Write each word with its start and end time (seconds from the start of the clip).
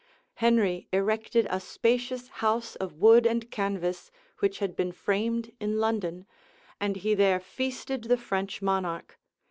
Henry 0.33 0.87
erected 0.91 1.45
a 1.51 1.59
spacious 1.59 2.27
house 2.29 2.75
of 2.77 2.95
wood 2.95 3.27
and 3.27 3.51
canvas, 3.51 4.09
which 4.39 4.57
had 4.57 4.75
been 4.75 4.91
framed 4.91 5.51
in 5.59 5.77
London; 5.77 6.25
and 6.79 6.95
he 6.95 7.13
there 7.13 7.39
feasted 7.39 8.05
the 8.05 8.17
French 8.17 8.63
monarch. 8.63 9.19